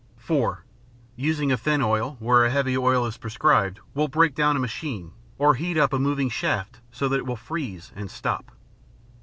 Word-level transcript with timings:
(4) 0.17 0.65
Using 1.15 1.51
a 1.51 1.57
thin 1.57 1.83
oil 1.83 2.17
where 2.19 2.43
a 2.43 2.49
heavy 2.49 2.75
oil 2.75 3.05
is 3.05 3.17
prescribed 3.19 3.81
will 3.93 4.07
break 4.07 4.33
down 4.33 4.55
a 4.57 4.59
machine 4.59 5.11
or 5.37 5.53
heat 5.53 5.77
up 5.77 5.93
a 5.93 5.99
moving 5.99 6.27
shaft 6.27 6.79
so 6.91 7.07
that 7.07 7.17
it 7.17 7.25
will 7.27 7.35
"freeze" 7.35 7.91
and 7.95 8.09
stop. 8.09 8.51